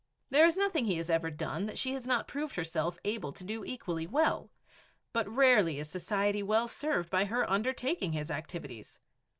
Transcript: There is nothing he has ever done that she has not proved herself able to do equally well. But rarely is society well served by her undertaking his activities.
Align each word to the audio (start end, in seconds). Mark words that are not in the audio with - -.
There 0.31 0.47
is 0.47 0.57
nothing 0.57 0.85
he 0.85 0.97
has 0.97 1.11
ever 1.11 1.29
done 1.29 1.67
that 1.67 1.77
she 1.77 1.93
has 1.93 2.07
not 2.07 2.27
proved 2.27 2.55
herself 2.55 2.97
able 3.05 3.31
to 3.33 3.43
do 3.43 3.63
equally 3.63 4.07
well. 4.07 4.49
But 5.13 5.29
rarely 5.31 5.77
is 5.77 5.91
society 5.91 6.41
well 6.41 6.67
served 6.67 7.11
by 7.11 7.25
her 7.25 7.47
undertaking 7.47 8.13
his 8.13 8.31
activities. 8.31 8.99